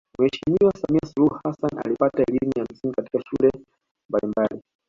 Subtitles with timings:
[0.19, 3.51] Mheshimiwa Samia Suluhu Hassan alipata elimu ya msingi katika shule
[4.09, 4.61] mbalimbali